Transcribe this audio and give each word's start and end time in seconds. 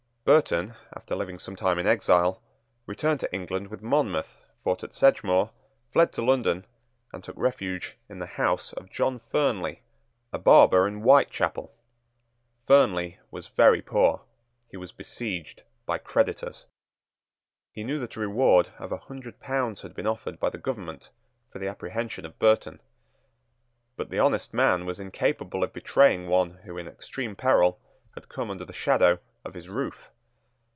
Burton, 0.23 0.75
after 0.95 1.15
living 1.15 1.39
some 1.39 1.55
time 1.55 1.79
in 1.79 1.87
exile, 1.87 2.43
returned 2.85 3.19
to 3.21 3.33
England 3.33 3.69
with 3.69 3.81
Monmouth, 3.81 4.29
fought 4.63 4.83
at 4.83 4.93
Sedgemoor, 4.93 5.49
fled 5.91 6.13
to 6.13 6.23
London, 6.23 6.67
and 7.11 7.23
took 7.23 7.35
refuge 7.35 7.97
in 8.07 8.19
the 8.19 8.27
house 8.37 8.71
of 8.73 8.91
John 8.91 9.19
Fernley, 9.31 9.81
a 10.31 10.37
barber 10.37 10.87
in 10.87 11.01
Whitechapel. 11.01 11.73
Fernley 12.67 13.19
was 13.31 13.47
very 13.47 13.81
poor. 13.81 14.21
He 14.69 14.77
was 14.77 14.91
besieged 14.91 15.63
by 15.87 15.97
creditors. 15.97 16.65
He 17.73 17.83
knew 17.83 17.99
that 17.99 18.15
a 18.15 18.19
reward 18.19 18.69
of 18.77 18.91
a 18.91 18.97
hundred 18.97 19.39
pounds 19.39 19.81
had 19.81 19.95
been 19.95 20.07
offered 20.07 20.39
by 20.39 20.51
the 20.51 20.59
government 20.59 21.09
for 21.51 21.57
the 21.57 21.67
apprehension 21.67 22.27
of 22.27 22.37
Burton. 22.39 22.79
But 23.97 24.11
the 24.11 24.19
honest 24.19 24.53
man 24.53 24.85
was 24.85 24.99
incapable 24.99 25.63
of 25.63 25.73
betraying 25.73 26.27
one 26.27 26.57
who, 26.59 26.77
in 26.77 26.87
extreme 26.87 27.35
peril, 27.35 27.79
had 28.13 28.29
come 28.29 28.51
under 28.51 28.63
the 28.65 28.71
shadow 28.71 29.17
of 29.43 29.55
his 29.55 29.67
roof. 29.67 30.09